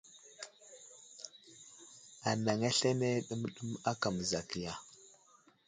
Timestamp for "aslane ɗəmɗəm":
2.69-3.69